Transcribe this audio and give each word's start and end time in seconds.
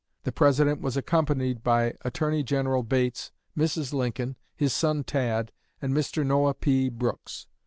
The 0.23 0.31
President 0.31 0.81
was 0.81 0.97
accompanied 0.97 1.61
by 1.61 1.93
Attorney 2.01 2.41
General 2.41 2.81
Bates, 2.81 3.31
Mrs. 3.55 3.93
Lincoln, 3.93 4.35
his 4.55 4.73
son 4.73 5.03
Tad, 5.03 5.51
and 5.79 5.93
Mr. 5.93 6.25
Noah 6.25 6.55
P. 6.55 6.89
Brooks. 6.89 7.45